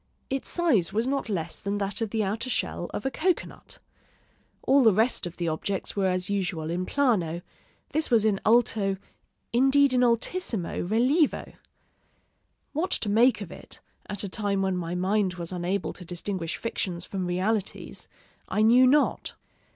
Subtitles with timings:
[0.31, 3.77] Its size was not less than that of the outer shell of a cocoanut.
[4.63, 7.43] All the rest of the objects were as usual in plano;
[7.89, 8.97] this was in alto,
[9.53, 11.53] indeed in altissimo rilievo.
[12.73, 13.79] What to make of it,
[14.09, 18.07] at a time when my mind was unable to distinguish fictions from realities,
[18.47, 19.35] I knew not.